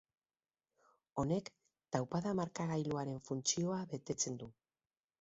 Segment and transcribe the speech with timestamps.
[1.25, 1.51] Honek
[1.97, 4.53] taupada-markagailuaren funtzioa betetzen du.